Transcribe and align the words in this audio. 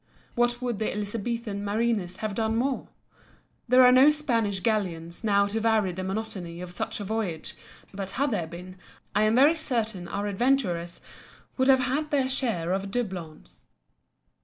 What 0.33 0.57
could 0.59 0.79
the 0.79 0.91
Elizabethan 0.91 1.63
mariners 1.63 2.15
have 2.15 2.33
done 2.33 2.55
more? 2.55 2.87
There 3.67 3.83
are 3.85 3.91
no 3.91 4.09
Spanish 4.09 4.59
galleons 4.59 5.23
now 5.23 5.45
to 5.45 5.59
vary 5.59 5.91
the 5.91 6.03
monotony 6.03 6.59
of 6.59 6.71
such 6.71 6.99
a 6.99 7.03
voyage, 7.03 7.53
but 7.93 8.09
had 8.17 8.31
there 8.31 8.47
been 8.47 8.77
I 9.13 9.25
am 9.25 9.35
very 9.35 9.53
certain 9.55 10.07
our 10.07 10.25
adventurers 10.25 11.01
would 11.55 11.67
have 11.67 11.81
had 11.81 12.09
their 12.09 12.29
share 12.29 12.73
of 12.73 12.81
the 12.81 12.87
doubloons. 12.87 13.61